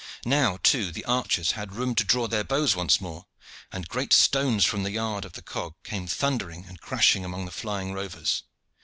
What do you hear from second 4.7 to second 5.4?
the yard of